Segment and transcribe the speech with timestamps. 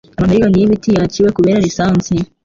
[0.17, 2.13] Amamiriyoni y'ibiti yaciwe kubera lisansi.